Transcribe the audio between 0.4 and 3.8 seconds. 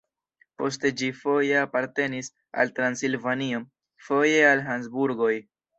Poste ĝi foje apartenis al Transilvanio,